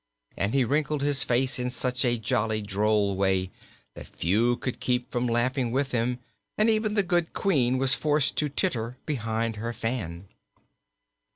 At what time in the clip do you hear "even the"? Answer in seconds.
6.71-7.03